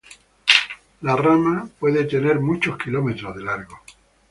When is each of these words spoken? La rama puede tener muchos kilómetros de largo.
La 1.01 1.15
rama 1.15 1.69
puede 1.79 2.05
tener 2.05 2.39
muchos 2.39 2.75
kilómetros 2.75 3.35
de 3.35 3.43
largo. 3.43 3.79